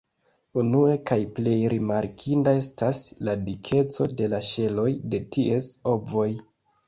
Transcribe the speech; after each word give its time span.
Unue 0.59 0.93
kaj 1.09 1.17
plej 1.39 1.53
rimarkinda 1.73 2.53
estas 2.61 3.03
la 3.29 3.35
dikeco 3.49 4.09
de 4.21 4.29
la 4.33 4.41
ŝeloj 4.49 4.89
de 5.15 5.19
ties 5.37 5.69
ovoj. 5.93 6.27